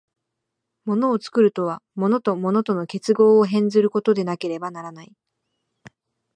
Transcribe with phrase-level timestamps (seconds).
[0.85, 5.13] 物を作るとは、物と物との結合を変ずることでなければならない。